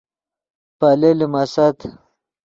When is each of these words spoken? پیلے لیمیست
پیلے 0.79 1.11
لیمیست 1.19 1.79